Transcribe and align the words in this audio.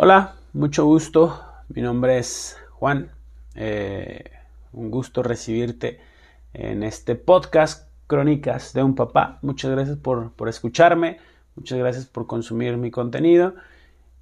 Hola, 0.00 0.36
mucho 0.52 0.84
gusto. 0.84 1.42
Mi 1.74 1.82
nombre 1.82 2.18
es 2.18 2.56
Juan. 2.70 3.10
Eh, 3.56 4.30
un 4.72 4.92
gusto 4.92 5.24
recibirte 5.24 5.98
en 6.54 6.84
este 6.84 7.16
podcast 7.16 7.90
Crónicas 8.06 8.72
de 8.74 8.84
un 8.84 8.94
Papá. 8.94 9.40
Muchas 9.42 9.72
gracias 9.72 9.96
por, 9.96 10.30
escucharme. 10.46 11.18
Muchas 11.56 11.80
gracias 11.80 12.06
por 12.06 12.28
consumir 12.28 12.76
mi 12.76 12.92
contenido. 12.92 13.54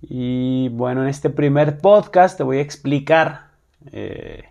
Y 0.00 0.70
bueno, 0.70 1.02
en 1.02 1.08
este 1.08 1.28
primer 1.28 1.76
podcast 1.76 2.38
te 2.38 2.42
voy 2.42 2.56
a 2.56 2.62
explicar 2.62 3.48
eh, 3.92 4.44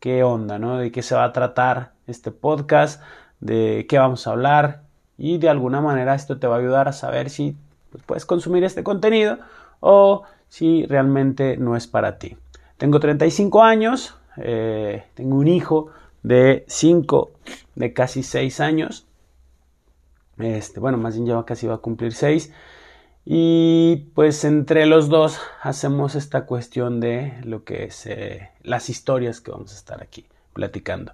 qué 0.00 0.22
onda, 0.22 0.58
¿no? 0.58 0.76
De 0.76 0.92
qué 0.92 1.00
se 1.00 1.14
va 1.14 1.24
a 1.24 1.32
tratar 1.32 1.92
este 2.06 2.30
podcast, 2.30 3.02
de 3.40 3.86
qué 3.88 3.98
vamos 3.98 4.26
a 4.26 4.32
hablar 4.32 4.82
y 5.16 5.38
de 5.38 5.48
alguna 5.48 5.80
manera 5.80 6.14
esto 6.14 6.38
te 6.38 6.46
va 6.46 6.56
a 6.56 6.58
ayudar 6.58 6.88
a 6.88 6.92
saber 6.92 7.30
si 7.30 7.56
pues, 7.90 8.04
puedes 8.04 8.26
consumir 8.26 8.64
este 8.64 8.84
contenido 8.84 9.38
o 9.80 10.24
si 10.48 10.86
realmente 10.86 11.56
no 11.56 11.76
es 11.76 11.86
para 11.86 12.18
ti. 12.18 12.36
Tengo 12.76 13.00
35 13.00 13.62
años, 13.62 14.16
eh, 14.36 15.04
tengo 15.14 15.36
un 15.36 15.48
hijo 15.48 15.90
de 16.22 16.64
5, 16.68 17.30
de 17.74 17.92
casi 17.92 18.22
6 18.22 18.60
años. 18.60 19.06
Este, 20.38 20.78
bueno, 20.78 20.98
más 20.98 21.14
bien 21.14 21.26
ya 21.26 21.42
casi 21.44 21.66
va 21.66 21.74
a 21.74 21.78
cumplir 21.78 22.12
6. 22.12 22.52
Y 23.24 24.08
pues 24.14 24.44
entre 24.44 24.86
los 24.86 25.08
dos 25.08 25.38
hacemos 25.60 26.14
esta 26.14 26.46
cuestión 26.46 27.00
de 27.00 27.34
lo 27.44 27.64
que 27.64 27.84
es 27.84 28.06
eh, 28.06 28.50
las 28.62 28.88
historias 28.88 29.40
que 29.40 29.50
vamos 29.50 29.72
a 29.72 29.76
estar 29.76 30.02
aquí 30.02 30.26
platicando. 30.54 31.12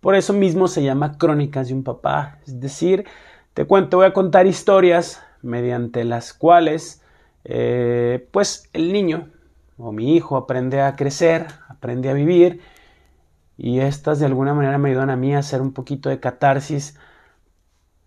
Por 0.00 0.14
eso 0.14 0.34
mismo 0.34 0.68
se 0.68 0.82
llama 0.82 1.16
Crónicas 1.16 1.68
de 1.68 1.74
un 1.74 1.82
papá. 1.82 2.38
Es 2.46 2.60
decir, 2.60 3.06
te 3.54 3.64
cuento, 3.64 3.96
voy 3.98 4.06
a 4.06 4.12
contar 4.12 4.46
historias 4.46 5.22
mediante 5.40 6.04
las 6.04 6.34
cuales 6.34 7.00
eh, 7.44 8.28
pues 8.30 8.68
el 8.72 8.92
niño 8.92 9.28
o 9.76 9.92
mi 9.92 10.16
hijo 10.16 10.36
aprende 10.36 10.80
a 10.80 10.96
crecer, 10.96 11.46
aprende 11.68 12.08
a 12.08 12.14
vivir 12.14 12.60
y 13.56 13.80
estas 13.80 14.18
de 14.18 14.26
alguna 14.26 14.54
manera 14.54 14.78
me 14.78 14.90
ayudan 14.90 15.10
a 15.10 15.16
mí 15.16 15.34
a 15.34 15.38
hacer 15.38 15.60
un 15.60 15.72
poquito 15.72 16.08
de 16.08 16.20
catarsis 16.20 16.98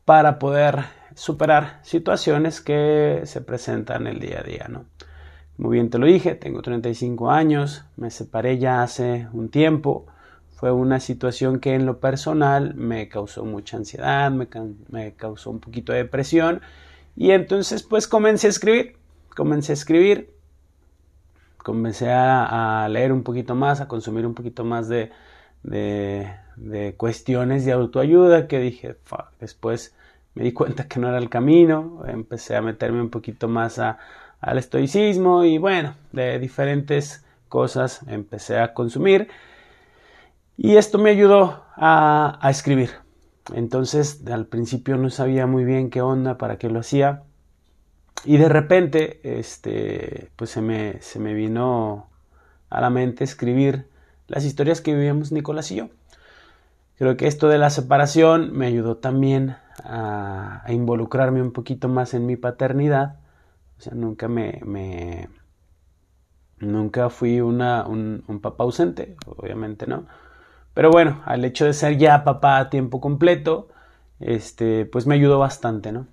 para 0.05 0.39
poder 0.39 0.85
superar 1.15 1.79
situaciones 1.83 2.61
que 2.61 3.21
se 3.25 3.41
presentan 3.41 4.07
el 4.07 4.19
día 4.19 4.39
a 4.39 4.43
día, 4.43 4.67
¿no? 4.69 4.85
Muy 5.57 5.77
bien 5.77 5.89
te 5.89 5.97
lo 5.97 6.05
dije, 6.05 6.35
tengo 6.35 6.61
35 6.61 7.31
años, 7.31 7.83
me 7.95 8.11
separé 8.11 8.59
ya 8.59 8.83
hace 8.83 9.27
un 9.33 9.49
tiempo, 9.49 10.05
fue 10.55 10.71
una 10.71 10.99
situación 10.99 11.59
que 11.59 11.73
en 11.73 11.85
lo 11.85 11.99
personal 11.99 12.75
me 12.75 13.09
causó 13.09 13.43
mucha 13.43 13.77
ansiedad, 13.77 14.31
me, 14.31 14.47
me 14.89 15.13
causó 15.13 15.49
un 15.49 15.59
poquito 15.59 15.93
de 15.93 15.99
depresión 15.99 16.61
y 17.15 17.31
entonces 17.31 17.81
pues 17.81 18.07
comencé 18.07 18.47
a 18.47 18.49
escribir, 18.51 18.97
comencé 19.37 19.71
a 19.71 19.75
escribir, 19.75 20.33
comencé 21.59 22.11
a, 22.11 22.87
leer 22.89 23.11
un 23.11 23.21
poquito 23.21 23.53
más, 23.53 23.81
a 23.81 23.87
consumir 23.87 24.25
un 24.25 24.33
poquito 24.33 24.63
más 24.63 24.89
de, 24.89 25.11
de, 25.61 26.95
cuestiones 26.97 27.63
de 27.63 27.71
autoayuda 27.71 28.47
que 28.47 28.57
dije, 28.57 28.97
después 29.39 29.95
me 30.33 30.43
di 30.43 30.53
cuenta 30.53 30.87
que 30.87 30.99
no 30.99 31.07
era 31.07 31.19
el 31.19 31.29
camino, 31.29 32.01
empecé 32.07 32.55
a 32.55 32.63
meterme 32.63 32.99
un 32.99 33.11
poquito 33.11 33.47
más 33.47 33.77
al 33.77 34.57
estoicismo 34.57 35.43
y 35.43 35.59
bueno, 35.59 35.93
de 36.11 36.39
diferentes 36.39 37.23
cosas 37.47 38.01
empecé 38.07 38.57
a 38.57 38.73
consumir 38.73 39.27
y 40.57 40.77
esto 40.77 40.97
me 40.97 41.11
ayudó 41.11 41.63
a, 41.75 42.39
a 42.41 42.49
escribir. 42.49 42.89
Entonces 43.53 44.25
al 44.25 44.47
principio 44.47 44.97
no 44.97 45.11
sabía 45.11 45.45
muy 45.45 45.63
bien 45.63 45.91
qué 45.91 46.01
onda, 46.01 46.39
para 46.39 46.57
qué 46.57 46.71
lo 46.71 46.79
hacía 46.79 47.26
y 48.25 48.37
de 48.37 48.49
repente, 48.49 49.19
este, 49.23 50.29
pues 50.35 50.49
se 50.49 50.61
me, 50.61 51.01
se 51.01 51.19
me 51.19 51.33
vino 51.33 52.09
a 52.69 52.81
la 52.81 52.89
mente 52.89 53.23
escribir 53.23 53.87
las 54.27 54.43
historias 54.43 54.81
que 54.81 54.93
vivíamos 54.93 55.31
Nicolás 55.31 55.71
y 55.71 55.75
yo. 55.75 55.89
Creo 56.97 57.15
que 57.15 57.27
esto 57.27 57.47
de 57.47 57.57
la 57.57 57.69
separación 57.69 58.51
me 58.53 58.65
ayudó 58.65 58.97
también 58.97 59.55
a, 59.83 60.63
involucrarme 60.67 61.41
un 61.41 61.51
poquito 61.51 61.87
más 61.89 62.13
en 62.13 62.25
mi 62.25 62.35
paternidad. 62.35 63.17
O 63.77 63.81
sea, 63.81 63.93
nunca 63.93 64.27
me, 64.27 65.29
nunca 66.59 67.09
fui 67.09 67.39
una, 67.39 67.85
un, 67.87 68.23
un, 68.27 68.41
papá 68.41 68.63
ausente, 68.63 69.15
obviamente 69.27 69.85
no. 69.85 70.05
Pero 70.73 70.89
bueno, 70.89 71.21
al 71.25 71.45
hecho 71.45 71.65
de 71.65 71.73
ser 71.73 71.97
ya 71.97 72.23
papá 72.23 72.57
a 72.57 72.69
tiempo 72.69 72.99
completo, 72.99 73.69
este, 74.19 74.85
pues 74.85 75.05
me 75.05 75.15
ayudó 75.15 75.39
bastante, 75.39 75.91
¿no? 75.91 76.07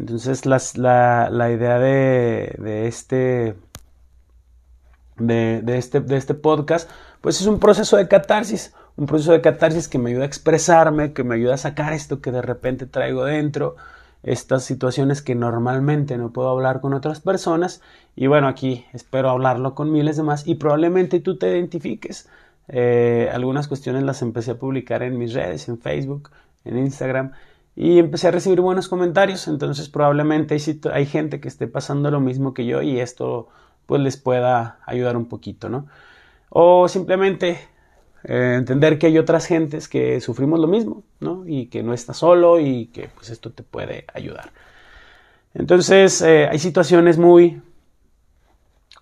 Entonces 0.00 0.46
la, 0.46 1.50
idea 1.52 1.78
de, 1.78 2.86
este, 2.86 3.54
de, 5.18 5.76
este, 5.76 6.00
de 6.00 6.16
este 6.16 6.32
podcast, 6.32 6.88
pues 7.20 7.38
es 7.42 7.46
un 7.46 7.60
proceso 7.60 7.98
de 7.98 8.08
catarsis, 8.08 8.72
un 8.96 9.04
proceso 9.04 9.32
de 9.32 9.42
catarsis 9.42 9.88
que 9.88 9.98
me 9.98 10.08
ayuda 10.08 10.22
a 10.22 10.26
expresarme, 10.26 11.12
que 11.12 11.22
me 11.22 11.34
ayuda 11.34 11.54
a 11.54 11.58
sacar 11.58 11.92
esto 11.92 12.22
que 12.22 12.32
de 12.32 12.40
repente 12.40 12.86
traigo 12.86 13.26
dentro, 13.26 13.76
estas 14.22 14.64
situaciones 14.64 15.20
que 15.20 15.34
normalmente 15.34 16.16
no 16.16 16.32
puedo 16.32 16.48
hablar 16.48 16.80
con 16.80 16.94
otras 16.94 17.20
personas 17.20 17.82
y 18.16 18.26
bueno, 18.26 18.48
aquí 18.48 18.86
espero 18.94 19.28
hablarlo 19.28 19.74
con 19.74 19.92
miles 19.92 20.16
de 20.16 20.22
más 20.22 20.46
y 20.46 20.54
probablemente 20.54 21.20
tú 21.20 21.36
te 21.36 21.50
identifiques. 21.50 22.26
Eh, 22.68 23.28
algunas 23.34 23.68
cuestiones 23.68 24.02
las 24.04 24.22
empecé 24.22 24.52
a 24.52 24.58
publicar 24.58 25.02
en 25.02 25.18
mis 25.18 25.34
redes, 25.34 25.68
en 25.68 25.78
Facebook, 25.78 26.30
en 26.64 26.78
Instagram 26.78 27.32
y 27.76 27.98
empecé 27.98 28.28
a 28.28 28.30
recibir 28.30 28.60
buenos 28.60 28.88
comentarios, 28.88 29.48
entonces 29.48 29.88
probablemente 29.88 30.54
hay, 30.54 30.80
hay 30.92 31.06
gente 31.06 31.40
que 31.40 31.48
esté 31.48 31.66
pasando 31.66 32.10
lo 32.10 32.20
mismo 32.20 32.54
que 32.54 32.66
yo 32.66 32.82
y 32.82 33.00
esto 33.00 33.48
pues 33.86 34.00
les 34.02 34.16
pueda 34.16 34.78
ayudar 34.86 35.16
un 35.16 35.26
poquito, 35.26 35.68
¿no? 35.68 35.86
O 36.48 36.88
simplemente 36.88 37.58
eh, 38.24 38.56
entender 38.58 38.98
que 38.98 39.06
hay 39.06 39.18
otras 39.18 39.46
gentes 39.46 39.88
que 39.88 40.20
sufrimos 40.20 40.60
lo 40.60 40.66
mismo, 40.66 41.04
¿no? 41.20 41.44
Y 41.46 41.66
que 41.66 41.82
no 41.82 41.94
estás 41.94 42.18
solo 42.18 42.60
y 42.60 42.86
que 42.86 43.08
pues 43.08 43.30
esto 43.30 43.52
te 43.52 43.62
puede 43.62 44.04
ayudar. 44.14 44.52
Entonces 45.54 46.22
eh, 46.22 46.48
hay 46.48 46.58
situaciones 46.58 47.18
muy, 47.18 47.62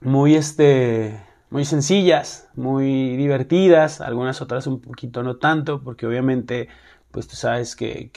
muy 0.00 0.34
este, 0.36 1.20
muy 1.50 1.64
sencillas, 1.64 2.48
muy 2.54 3.16
divertidas, 3.16 4.00
algunas 4.00 4.40
otras 4.40 4.66
un 4.66 4.80
poquito 4.80 5.22
no 5.22 5.36
tanto, 5.36 5.82
porque 5.82 6.06
obviamente 6.06 6.68
pues 7.10 7.28
tú 7.28 7.36
sabes 7.36 7.76
que, 7.76 8.10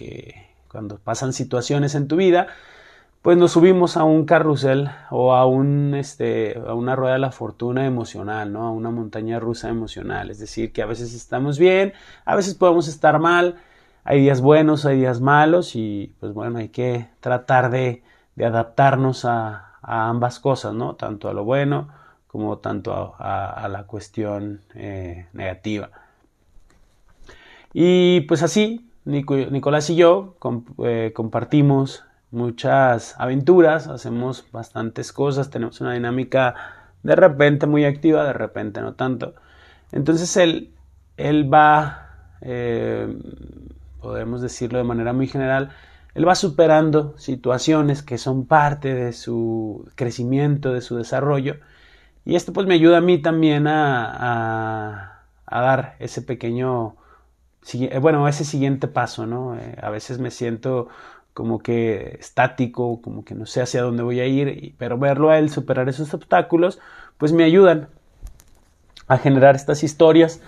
cuando 0.68 0.98
pasan 0.98 1.34
situaciones 1.34 1.96
en 1.96 2.08
tu 2.08 2.16
vida, 2.16 2.48
pues 3.22 3.38
nos 3.38 3.52
subimos 3.52 3.98
a 3.98 4.04
un 4.04 4.26
carrusel 4.26 4.90
o 5.12 5.34
a, 5.34 5.46
un, 5.46 5.94
este, 5.96 6.58
a 6.68 6.74
una 6.74 6.96
rueda 6.96 7.14
de 7.14 7.20
la 7.20 7.32
fortuna 7.32 7.86
emocional, 7.86 8.52
¿no? 8.52 8.68
A 8.68 8.72
una 8.72 8.90
montaña 8.90 9.40
rusa 9.40 9.70
emocional. 9.70 10.32
Es 10.32 10.40
decir, 10.40 10.72
que 10.74 10.82
a 10.82 10.86
veces 10.86 11.14
estamos 11.14 11.60
bien, 11.60 11.94
a 12.26 12.36
veces 12.36 12.56
podemos 12.56 12.88
estar 12.88 13.20
mal, 13.20 13.58
hay 14.04 14.22
días 14.22 14.42
buenos, 14.42 14.86
hay 14.86 14.98
días 14.98 15.22
malos 15.22 15.76
y 15.76 16.16
pues 16.20 16.34
bueno, 16.34 16.60
hay 16.60 16.70
que 16.70 17.10
tratar 17.20 17.70
de, 17.70 18.04
adaptarnos 18.44 19.26
a, 19.26 19.68
ambas 19.84 20.40
cosas, 20.40 20.74
¿no? 20.74 20.96
Tanto 20.96 21.30
a 21.30 21.34
lo 21.34 21.44
bueno 21.44 21.90
como 22.28 22.60
tanto 22.60 23.16
a, 23.20 23.68
la 23.70 23.84
cuestión 23.86 24.62
eh, 24.74 25.28
negativa. 25.34 25.90
Y 27.74 28.22
pues 28.22 28.44
así, 28.44 28.90
Nicolás 29.06 29.90
y 29.90 29.96
yo 29.96 30.36
eh, 30.84 31.12
compartimos 31.16 32.04
muchas 32.32 33.16
aventuras, 33.20 33.88
hacemos 33.88 34.46
bastantes 34.52 35.12
cosas, 35.14 35.50
tenemos 35.50 35.82
una 35.82 35.94
dinámica 35.94 36.56
de 37.04 37.16
repente 37.16 37.68
muy 37.68 37.86
activa, 37.86 38.24
de 38.26 38.34
repente 38.34 38.82
no 38.82 38.94
tanto. 38.94 39.36
Entonces 39.92 40.36
él, 40.38 40.72
él 41.18 41.54
va, 41.54 42.36
eh, 42.42 43.18
podemos 44.02 44.42
decirlo 44.42 44.78
de 44.78 44.84
manera 44.84 45.14
muy 45.14 45.28
general, 45.28 45.72
él 46.14 46.28
va 46.28 46.36
superando 46.36 47.18
situaciones 47.18 48.04
que 48.04 48.18
son 48.18 48.46
parte 48.46 48.94
de 48.94 49.14
su 49.14 49.90
crecimiento, 49.96 50.74
de 50.74 50.82
su 50.82 50.98
desarrollo. 50.98 51.58
Y 52.26 52.36
esto 52.36 52.54
pues 52.54 52.68
me 52.68 52.76
ayuda 52.76 52.98
a 52.98 53.02
mí 53.02 53.18
también 53.22 53.68
a, 53.68 55.24
a 55.46 55.62
dar 55.62 55.96
ese 56.00 56.22
pequeño 56.22 56.96
bueno, 58.02 58.28
ese 58.28 58.44
siguiente 58.44 58.88
paso, 58.88 59.26
¿no? 59.26 59.58
Eh, 59.58 59.76
a 59.82 59.90
veces 59.90 60.20
me 60.20 60.32
siento 60.32 60.88
como 61.34 61.60
que 61.60 62.18
estático, 62.20 63.02
como 63.02 63.24
que 63.24 63.36
no 63.36 63.46
sé 63.46 63.62
hacia 63.62 63.84
dónde 63.84 64.04
voy 64.04 64.20
a 64.20 64.26
ir, 64.26 64.76
pero 64.78 64.98
verlo 64.98 65.30
a 65.30 65.38
él 65.40 65.50
superar 65.50 65.88
esos 65.88 66.14
obstáculos, 66.14 66.80
pues 67.18 67.32
me 67.32 67.44
ayudan 67.44 67.88
a 69.08 69.18
generar 69.18 69.56
estas 69.56 69.84
historias 69.84 70.42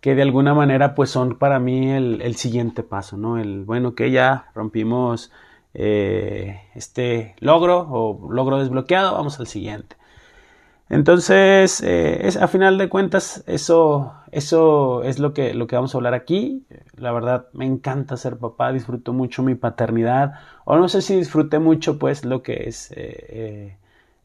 que 0.00 0.14
de 0.14 0.22
alguna 0.22 0.54
manera 0.54 0.94
pues 0.94 1.10
son 1.10 1.36
para 1.38 1.58
mí 1.58 1.90
el, 1.90 2.36
siguiente 2.36 2.82
paso, 2.82 3.16
¿no? 3.16 3.38
El, 3.38 3.64
bueno, 3.64 3.94
que 3.94 4.10
ya 4.10 4.46
rompimos 4.54 5.30
eh, 5.74 6.62
este 6.74 7.34
logro 7.40 7.86
o 7.90 8.32
logro 8.32 8.58
desbloqueado, 8.58 9.14
vamos 9.14 9.38
al 9.40 9.46
siguiente. 9.46 9.96
Entonces, 10.90 11.80
eh, 11.82 12.26
es, 12.26 12.36
a 12.36 12.48
final 12.48 12.76
de 12.76 12.88
cuentas, 12.88 13.44
eso, 13.46 14.12
eso 14.32 15.04
es 15.04 15.20
lo 15.20 15.32
que, 15.32 15.54
lo 15.54 15.68
que 15.68 15.76
vamos 15.76 15.94
a 15.94 15.98
hablar 15.98 16.14
aquí. 16.14 16.66
La 16.96 17.12
verdad, 17.12 17.46
me 17.52 17.64
encanta 17.64 18.16
ser 18.16 18.38
papá, 18.38 18.72
disfruto 18.72 19.12
mucho 19.12 19.44
mi 19.44 19.54
paternidad, 19.54 20.32
o 20.64 20.76
no 20.76 20.88
sé 20.88 21.00
si 21.00 21.14
disfruté 21.14 21.60
mucho, 21.60 21.98
pues, 21.98 22.24
lo 22.24 22.42
que 22.42 22.64
es 22.68 22.90
eh, 22.90 22.96
eh, 23.28 23.76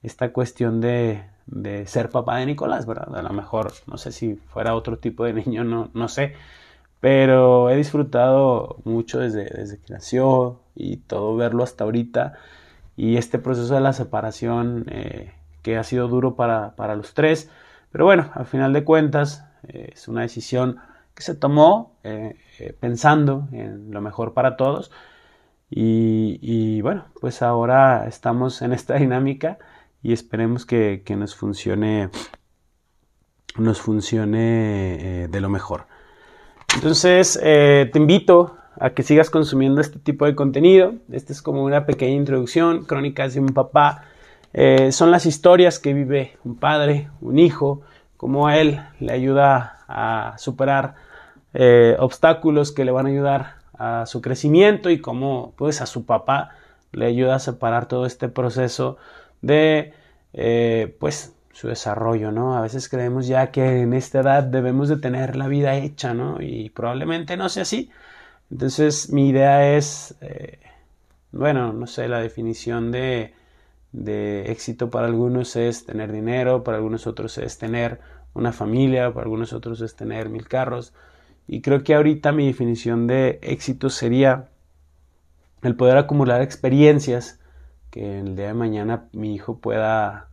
esta 0.01 0.33
cuestión 0.33 0.81
de, 0.81 1.23
de 1.45 1.85
ser 1.85 2.09
papá 2.09 2.37
de 2.37 2.47
Nicolás, 2.47 2.87
¿verdad? 2.87 3.15
A 3.15 3.21
lo 3.21 3.33
mejor, 3.33 3.71
no 3.85 3.97
sé 3.99 4.11
si 4.11 4.33
fuera 4.33 4.75
otro 4.75 4.97
tipo 4.97 5.23
de 5.23 5.33
niño, 5.33 5.63
no, 5.63 5.91
no 5.93 6.07
sé, 6.07 6.33
pero 6.99 7.69
he 7.69 7.75
disfrutado 7.75 8.77
mucho 8.85 9.19
desde, 9.19 9.45
desde 9.45 9.77
que 9.77 9.93
nació 9.93 10.59
y 10.75 10.97
todo 10.97 11.35
verlo 11.35 11.63
hasta 11.63 11.83
ahorita 11.83 12.33
y 12.97 13.17
este 13.17 13.37
proceso 13.39 13.75
de 13.75 13.81
la 13.81 13.93
separación 13.93 14.85
que 15.65 15.77
ha 15.77 15.83
sido 15.83 16.07
duro 16.07 16.35
para, 16.35 16.75
para, 16.75 16.95
los 16.95 17.15
tres, 17.15 17.49
pero 17.91 18.05
bueno, 18.05 18.29
al 18.35 18.45
final 18.45 18.71
de 18.71 18.83
cuentas 18.83 19.43
eh, 19.67 19.89
es 19.93 20.07
una 20.07 20.21
decisión 20.21 20.77
que 21.15 21.23
se 21.23 21.33
tomó 21.33 21.97
eh, 22.03 22.37
pensando 22.79 23.47
en 23.51 23.89
lo 23.89 23.99
mejor 23.99 24.35
para 24.35 24.57
todos 24.57 24.91
y, 25.71 26.37
y, 26.39 26.81
bueno, 26.81 27.05
pues 27.19 27.41
ahora 27.41 28.05
estamos 28.07 28.61
en 28.61 28.73
esta 28.73 28.93
dinámica 28.99 29.57
y 30.03 30.13
esperemos 30.13 30.67
que, 30.67 31.01
que 31.03 31.15
nos 31.15 31.33
funcione 31.33 32.11
nos 33.57 33.81
funcione 33.81 35.27
de 35.29 35.41
lo 35.41 35.49
mejor. 35.49 35.87
Entonces, 36.75 37.39
te 37.41 37.89
invito 37.95 38.57
a 38.79 38.89
que 38.91 39.01
sigas 39.01 39.29
consumiendo 39.29 39.81
este 39.81 39.97
tipo 39.97 40.25
de 40.25 40.35
contenido. 40.35 40.95
Esta 41.09 41.33
es 41.33 41.41
como 41.41 41.63
una 41.63 41.85
pequeña 41.85 42.15
introducción, 42.15 42.83
crónicas 42.85 43.33
de 43.33 43.39
un 43.39 43.47
papá. 43.47 44.03
Eh, 44.57 44.93
son 44.93 45.11
las 45.11 45.25
historias 45.25 45.79
que 45.79 45.93
vive 45.93 46.37
un 46.45 46.55
padre, 46.55 47.09
un 47.19 47.39
hijo, 47.39 47.81
cómo 48.15 48.47
a 48.47 48.57
él 48.57 48.81
le 49.01 49.11
ayuda 49.11 49.79
a 49.89 50.35
superar 50.37 50.95
eh, 51.53 51.97
obstáculos 51.99 52.71
que 52.71 52.85
le 52.85 52.91
van 52.91 53.05
a 53.05 53.09
ayudar 53.09 53.55
a 53.77 54.05
su 54.05 54.21
crecimiento 54.21 54.89
y 54.89 55.01
cómo 55.01 55.53
pues 55.57 55.81
a 55.81 55.85
su 55.85 56.05
papá 56.05 56.51
le 56.93 57.05
ayuda 57.05 57.35
a 57.35 57.39
separar 57.39 57.89
todo 57.89 58.05
este 58.05 58.29
proceso 58.29 58.95
de 59.41 59.93
eh, 60.31 60.95
pues 61.01 61.35
su 61.51 61.67
desarrollo, 61.67 62.31
¿no? 62.31 62.55
A 62.55 62.61
veces 62.61 62.87
creemos 62.87 63.27
ya 63.27 63.51
que 63.51 63.81
en 63.81 63.93
esta 63.93 64.21
edad 64.21 64.43
debemos 64.43 64.87
de 64.87 64.95
tener 64.95 65.35
la 65.35 65.49
vida 65.49 65.75
hecha, 65.75 66.13
¿no? 66.13 66.41
Y 66.41 66.69
probablemente 66.69 67.35
no 67.35 67.49
sea 67.49 67.63
así. 67.63 67.91
Entonces 68.49 69.11
mi 69.11 69.27
idea 69.29 69.75
es, 69.75 70.15
bueno, 71.33 71.73
no 71.73 71.87
sé, 71.87 72.07
la 72.07 72.19
definición 72.19 72.91
de, 72.91 73.33
de 73.95 74.51
éxito 74.51 74.89
para 74.89 75.07
algunos 75.07 75.55
es 75.55 75.85
tener 75.85 76.11
dinero, 76.11 76.63
para 76.63 76.77
algunos 76.77 77.07
otros 77.07 77.37
es 77.37 77.57
tener 77.57 78.01
una 78.33 78.51
familia, 78.51 79.13
para 79.13 79.23
algunos 79.23 79.53
otros 79.53 79.79
es 79.81 79.95
tener 79.95 80.29
mil 80.29 80.47
carros. 80.47 80.93
Y 81.47 81.61
creo 81.61 81.83
que 81.83 81.95
ahorita 81.95 82.33
mi 82.33 82.45
definición 82.47 83.07
de 83.07 83.39
éxito 83.41 83.89
sería 83.89 84.49
el 85.61 85.75
poder 85.75 85.97
acumular 85.97 86.41
experiencias 86.41 87.39
que 87.89 88.19
el 88.19 88.35
día 88.35 88.47
de 88.47 88.53
mañana 88.53 89.05
mi 89.13 89.33
hijo 89.33 89.59
pueda, 89.59 90.27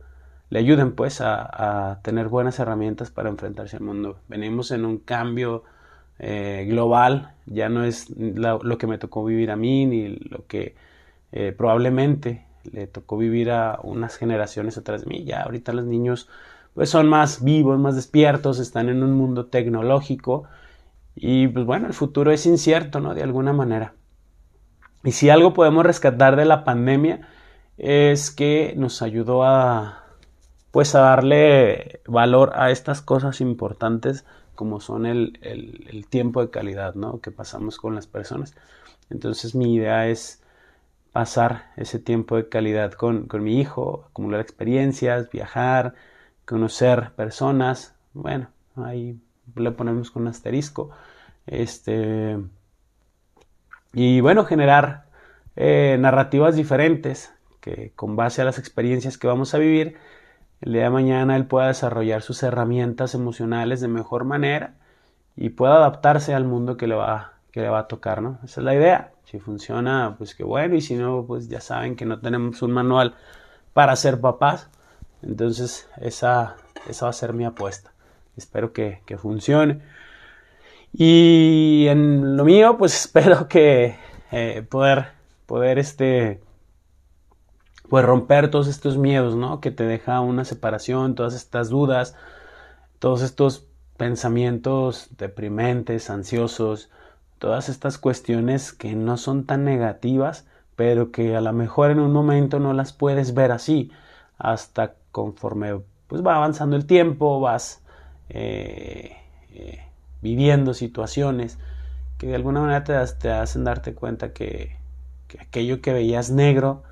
le 0.49 0.59
ayuden 0.59 0.91
pues 0.91 1.21
a, 1.21 2.01
tener 2.03 2.27
buenas 2.27 2.59
herramientas 2.59 3.11
para 3.11 3.29
enfrentarse 3.29 3.77
al 3.77 3.83
mundo. 3.83 4.19
Venimos 4.27 4.71
en 4.71 4.83
un 4.83 4.97
cambio 4.97 5.63
eh, 6.19 6.65
global, 6.69 7.33
ya 7.45 7.69
no 7.69 7.85
es 7.85 8.09
lo 8.09 8.77
que 8.77 8.87
me 8.87 8.97
tocó 8.97 9.23
vivir 9.23 9.51
a 9.51 9.55
mí 9.55 9.85
ni 9.85 10.09
lo 10.09 10.45
que 10.47 10.75
eh, 11.31 11.53
probablemente 11.57 12.45
le 12.71 12.87
tocó 12.87 13.17
vivir 13.17 13.51
a 13.51 13.79
unas 13.83 14.17
generaciones 14.17 14.77
atrás 14.77 15.01
de 15.01 15.07
mí. 15.07 15.23
Ya 15.25 15.41
ahorita 15.41 15.73
los 15.73 15.85
niños 15.85 16.29
pues 16.73 16.89
son 16.89 17.07
más 17.07 17.43
vivos, 17.43 17.79
más 17.79 17.95
despiertos, 17.95 18.59
están 18.59 18.89
en 18.89 19.03
un 19.03 19.13
mundo 19.13 19.45
tecnológico 19.45 20.45
y 21.15 21.47
pues 21.47 21.65
bueno, 21.65 21.87
el 21.87 21.93
futuro 21.93 22.31
es 22.31 22.45
incierto, 22.45 22.99
¿no? 22.99 23.13
De 23.13 23.23
alguna 23.23 23.53
manera. 23.53 23.93
Y 25.03 25.11
si 25.11 25.29
algo 25.29 25.53
podemos 25.53 25.85
rescatar 25.85 26.35
de 26.35 26.45
la 26.45 26.63
pandemia 26.63 27.27
es 27.77 28.31
que 28.31 28.73
nos 28.77 29.01
ayudó 29.01 29.43
a 29.43 30.03
pues 30.71 30.95
a 30.95 31.01
darle 31.01 32.01
valor 32.07 32.53
a 32.55 32.71
estas 32.71 33.01
cosas 33.01 33.41
importantes 33.41 34.25
como 34.55 34.79
son 34.79 35.05
el, 35.05 35.39
el, 35.41 36.07
tiempo 36.07 36.41
de 36.41 36.49
calidad 36.49 36.95
¿no? 36.95 37.19
que 37.21 37.31
pasamos 37.31 37.77
con 37.77 37.95
las 37.95 38.07
personas. 38.07 38.55
Entonces 39.09 39.55
mi 39.55 39.75
idea 39.75 40.07
es 40.07 40.42
pasar 41.13 41.71
ese 41.77 41.99
tiempo 41.99 42.35
de 42.35 42.49
calidad 42.49 42.93
con, 42.93 43.27
con 43.27 43.43
mi 43.43 43.59
hijo, 43.61 44.05
acumular 44.09 44.41
experiencias, 44.41 45.29
viajar, 45.31 45.95
conocer 46.45 47.11
personas. 47.15 47.95
Bueno, 48.13 48.49
ahí 48.75 49.19
le 49.55 49.71
ponemos 49.71 50.11
con 50.11 50.23
un 50.23 50.29
asterisco. 50.29 50.91
Este, 51.47 52.37
y 53.93 54.21
bueno, 54.21 54.45
generar 54.45 55.05
eh, 55.55 55.97
narrativas 55.99 56.55
diferentes 56.55 57.33
que 57.61 57.93
con 57.95 58.15
base 58.15 58.41
a 58.41 58.45
las 58.45 58.59
experiencias 58.59 59.17
que 59.17 59.27
vamos 59.27 59.53
a 59.53 59.59
vivir 59.59 59.97
el 60.61 60.73
día 60.73 60.83
de 60.83 60.89
mañana 60.89 61.35
él 61.35 61.45
pueda 61.45 61.67
desarrollar 61.67 62.21
sus 62.21 62.41
herramientas 62.43 63.15
emocionales 63.15 63.81
de 63.81 63.89
mejor 63.89 64.23
manera 64.23 64.75
y 65.35 65.49
pueda 65.49 65.75
adaptarse 65.75 66.33
al 66.33 66.45
mundo 66.45 66.77
que 66.77 66.87
le 66.87 66.95
va, 66.95 67.32
que 67.53 67.61
le 67.61 67.69
va 67.69 67.79
a 67.79 67.87
tocar, 67.87 68.21
¿no? 68.21 68.39
Esa 68.43 68.61
es 68.61 68.65
la 68.65 68.73
idea. 68.73 69.13
Si 69.25 69.39
funciona, 69.39 70.15
pues 70.17 70.33
qué 70.33 70.43
bueno, 70.43 70.75
y 70.75 70.81
si 70.81 70.95
no, 70.95 71.23
pues 71.25 71.47
ya 71.47 71.61
saben 71.61 71.95
que 71.95 72.03
no 72.03 72.19
tenemos 72.19 72.61
un 72.63 72.71
manual 72.71 73.15
para 73.73 73.95
ser 73.95 74.19
papás. 74.19 74.69
Entonces, 75.21 75.87
esa, 76.01 76.57
esa 76.89 77.05
va 77.05 77.11
a 77.11 77.13
ser 77.13 77.33
mi 77.33 77.45
apuesta. 77.45 77.93
Espero 78.35 78.73
que, 78.73 79.01
que 79.05 79.19
funcione. 79.19 79.81
Y 80.91 81.85
en 81.89 82.35
lo 82.35 82.43
mío, 82.43 82.75
pues 82.77 82.95
espero 83.01 83.47
que 83.47 83.97
eh, 84.31 84.65
poder, 84.67 85.09
poder 85.45 85.77
este, 85.77 86.41
pues 87.87 88.03
romper 88.03 88.49
todos 88.49 88.67
estos 88.67 88.97
miedos, 88.97 89.35
¿no? 89.35 89.61
Que 89.61 89.69
te 89.69 89.83
deja 89.83 90.21
una 90.21 90.43
separación, 90.43 91.13
todas 91.13 91.35
estas 91.35 91.69
dudas, 91.69 92.15
todos 92.97 93.21
estos 93.21 93.67
pensamientos 93.95 95.09
deprimentes, 95.19 96.09
ansiosos, 96.09 96.89
todas 97.43 97.67
estas 97.67 97.97
cuestiones 97.97 98.71
que 98.71 98.95
no 98.95 99.17
son 99.17 99.43
tan 99.43 99.65
negativas, 99.65 100.47
pero 100.77 101.11
que 101.11 101.35
a 101.35 101.41
lo 101.41 101.51
mejor 101.51 101.91
en 101.91 101.99
un 101.99 102.13
momento 102.13 102.57
no 102.57 102.71
las 102.71 102.93
puedes 102.93 103.33
ver 103.33 103.51
así, 103.51 103.91
hasta 104.37 104.93
conforme 105.11 105.81
pues 106.07 106.25
va 106.25 106.37
avanzando 106.37 106.77
el 106.77 106.85
tiempo, 106.85 107.41
vas 107.41 107.81
eh, 108.29 109.17
eh, 109.51 109.81
viviendo 110.21 110.73
situaciones 110.73 111.59
que 112.17 112.27
de 112.27 112.35
alguna 112.35 112.61
manera 112.61 112.85
te, 112.85 113.29
hacen 113.29 113.65
darte 113.65 113.93
cuenta 113.93 114.31
que, 114.31 114.77
que 115.27 115.41
aquello 115.41 115.81
que 115.81 115.91
veías 115.91 116.31
negro, 116.31 116.83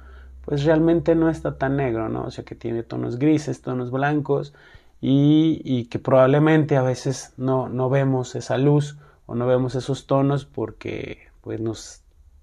pues 0.43 0.65
realmente 0.65 1.15
no 1.15 1.29
está 1.29 1.57
tan 1.57 1.77
negro, 1.77 2.09
¿no? 2.09 2.23
O 2.23 2.31
sea, 2.31 2.43
que 2.43 2.55
tiene 2.55 2.83
tonos 2.83 3.19
grises, 3.19 3.61
tonos 3.61 3.89
blancos 3.89 4.53
y, 4.99 5.85
que 5.85 5.97
probablemente 5.97 6.75
a 6.75 6.81
veces 6.81 7.33
no, 7.37 7.69
no, 7.69 7.89
vemos 7.89 8.35
esa 8.35 8.57
luz 8.57 8.97
o 9.31 9.35
no 9.35 9.47
vemos 9.47 9.75
esos 9.75 10.07
tonos 10.07 10.45
porque 10.45 11.27
pues 11.41 11.59
nos, 11.59 12.01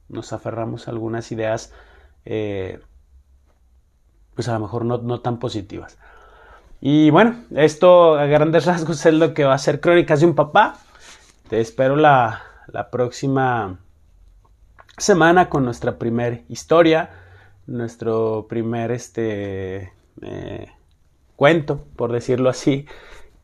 nos 0.09 0.33
aferramos 0.33 0.89
a 0.89 0.91
algunas 0.91 1.31
ideas 1.33 1.73
eh, 2.25 2.81
pues 4.35 4.49
a 4.49 4.55
lo 4.55 4.61
mejor 4.61 4.85
no, 4.85 4.99
no, 4.99 5.21
tan 5.21 5.39
positivas. 5.39 5.99
Y 6.81 7.11
bueno, 7.11 7.37
esto 7.55 8.17
a 8.17 8.27
grandes 8.27 8.67
rasgos 8.67 9.05
es 9.05 9.15
lo 9.15 9.35
que 9.35 9.45
va 9.45 9.55
a 9.55 9.59
ser 9.59 9.81
Crónicas 9.81 10.21
de 10.21 10.27
un 10.27 10.35
Papá. 10.35 10.79
Te 11.49 11.61
espero 11.61 11.97
la, 11.97 12.43
la 12.67 12.91
próxima 12.91 13.79
semana 14.97 15.49
con 15.49 15.65
nuestra 15.65 15.99
primera 15.99 16.41
historia 16.49 17.11
nuestro 17.69 18.47
primer 18.49 18.91
este, 18.91 19.93
eh, 20.23 20.67
cuento, 21.37 21.85
por 21.95 22.11
decirlo 22.11 22.49
así, 22.49 22.87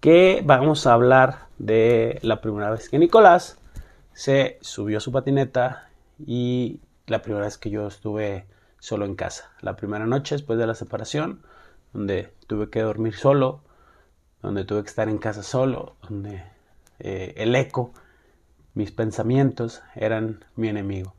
que 0.04 0.42
vamos 0.44 0.86
a 0.86 0.92
hablar 0.92 1.46
de 1.56 2.18
la 2.20 2.42
primera 2.42 2.68
vez 2.68 2.90
que 2.90 2.98
Nicolás 2.98 3.56
se 4.12 4.58
subió 4.60 4.98
a 4.98 5.00
su 5.00 5.12
patineta 5.12 5.88
y 6.18 6.80
la 7.06 7.22
primera 7.22 7.46
vez 7.46 7.56
que 7.56 7.70
yo 7.70 7.86
estuve 7.86 8.44
solo 8.78 9.06
en 9.06 9.14
casa. 9.14 9.50
La 9.62 9.76
primera 9.76 10.04
noche 10.04 10.34
después 10.34 10.58
de 10.58 10.66
la 10.66 10.74
separación, 10.74 11.40
donde 11.94 12.34
tuve 12.46 12.68
que 12.68 12.82
dormir 12.82 13.14
solo, 13.14 13.62
donde 14.42 14.66
tuve 14.66 14.82
que 14.82 14.90
estar 14.90 15.08
en 15.08 15.16
casa 15.16 15.42
solo, 15.42 15.96
donde 16.06 16.42
eh, 16.98 17.32
el 17.38 17.56
eco, 17.56 17.94
mis 18.74 18.92
pensamientos 18.92 19.80
eran 19.94 20.44
mi 20.54 20.68
enemigo. 20.68 21.14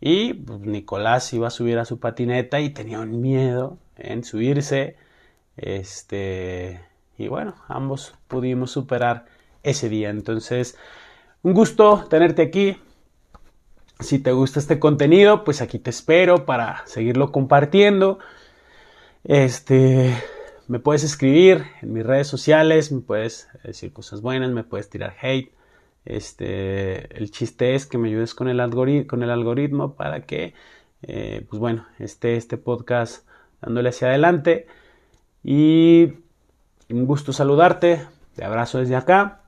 Y 0.00 0.34
pues, 0.34 0.60
Nicolás 0.60 1.32
iba 1.32 1.48
a 1.48 1.50
subir 1.50 1.80
a 1.80 1.84
su 1.84 1.98
patineta 1.98 2.60
y 2.60 2.70
tenía 2.70 3.00
un 3.00 3.20
miedo 3.20 3.78
en 3.96 4.22
subirse. 4.22 4.94
Este, 5.56 6.86
y 7.18 7.26
bueno, 7.28 7.54
ambos 7.66 8.14
pudimos 8.28 8.70
superar 8.70 9.26
ese 9.64 9.88
día. 9.88 10.10
Entonces, 10.10 10.78
un 11.42 11.52
gusto 11.52 12.06
tenerte 12.08 12.42
aquí. 12.42 12.76
Si 14.00 14.20
te 14.20 14.30
gusta 14.30 14.60
este 14.60 14.78
contenido, 14.78 15.42
pues 15.42 15.60
aquí 15.60 15.80
te 15.80 15.90
espero 15.90 16.46
para 16.46 16.86
seguirlo 16.86 17.32
compartiendo. 17.32 18.20
Este, 19.24 20.14
me 20.68 20.78
puedes 20.78 21.02
escribir 21.02 21.64
en 21.82 21.92
mis 21.92 22.06
redes 22.06 22.28
sociales, 22.28 22.92
me 22.92 23.00
puedes 23.00 23.48
decir 23.64 23.92
cosas 23.92 24.20
buenas, 24.20 24.52
me 24.52 24.62
puedes 24.62 24.88
tirar 24.88 25.16
hate. 25.20 25.52
Este, 26.04 27.14
el 27.18 27.32
chiste 27.32 27.74
es 27.74 27.84
que 27.86 27.98
me 27.98 28.08
ayudes 28.08 28.34
con 28.34 28.48
el, 28.48 29.06
con 29.08 29.22
el 29.24 29.30
algoritmo 29.30 29.94
para 29.94 30.22
que, 30.22 30.54
eh, 31.02 31.44
pues 31.50 31.58
bueno, 31.58 31.86
esté 31.98 32.36
este 32.36 32.58
podcast 32.58 33.26
dándole 33.60 33.88
hacia 33.88 34.08
adelante. 34.08 34.68
Y 35.42 36.12
Un 36.90 37.06
gusto 37.06 37.32
saludarte, 37.32 38.06
te 38.34 38.44
abrazo 38.44 38.78
desde 38.78 38.96
acá 38.96 39.42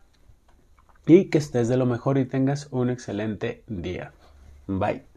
y 1.07 1.31
que 1.31 1.39
estés 1.39 1.69
de 1.69 1.79
lo 1.79 1.87
mejor 1.87 2.19
y 2.19 2.27
tengas 2.27 2.69
un 2.71 2.91
excelente 2.91 3.65
día. 3.67 4.13
Bye. 4.67 5.10